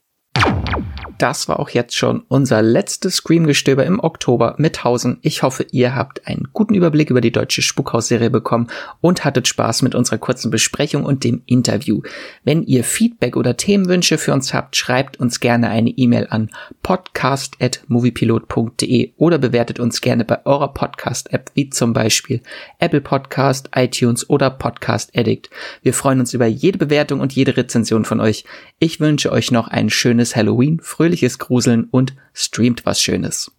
[1.19, 5.19] Das war auch jetzt schon unser letztes Scream-Gestöber im Oktober mit Hausen.
[5.23, 8.69] Ich hoffe, ihr habt einen guten Überblick über die deutsche Spukhaus-Serie bekommen
[9.01, 12.03] und hattet Spaß mit unserer kurzen Besprechung und dem Interview.
[12.45, 16.51] Wenn ihr Feedback oder Themenwünsche für uns habt, schreibt uns gerne eine E-Mail an
[16.83, 22.41] podcast.moviepilot.de oder bewertet uns gerne bei eurer Podcast-App wie zum Beispiel
[22.79, 25.51] Apple Podcast, iTunes oder Podcast Addict.
[25.83, 28.45] Wir freuen uns über jede Bewertung und jede Rezension von euch.
[28.79, 33.53] Ich wünsche euch noch ein schönes Halloween, fröhliches Gruseln und streamt was Schönes.